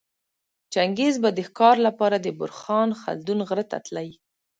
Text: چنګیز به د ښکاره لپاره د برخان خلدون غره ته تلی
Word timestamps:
چنګیز 0.73 1.15
به 1.23 1.29
د 1.33 1.39
ښکاره 1.47 1.79
لپاره 1.87 2.17
د 2.19 2.27
برخان 2.39 2.89
خلدون 3.01 3.39
غره 3.47 3.65
ته 3.71 3.77
تلی 3.85 4.09